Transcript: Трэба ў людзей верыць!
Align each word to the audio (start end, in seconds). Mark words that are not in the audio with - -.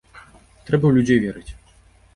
Трэба 0.69 0.85
ў 0.87 0.91
людзей 0.99 1.19
верыць! 1.27 1.51